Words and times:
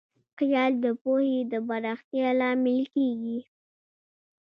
خیال 0.37 0.73
د 0.83 0.85
پوهې 1.01 1.39
د 1.51 1.53
پراختیا 1.67 2.27
لامل 2.39 2.81
کېږي. 2.93 3.39